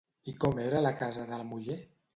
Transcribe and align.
I 0.31 0.33
com 0.43 0.61
era 0.63 0.81
la 0.87 0.95
casa 1.03 1.29
de 1.31 1.41
la 1.43 1.49
muller? 1.53 1.79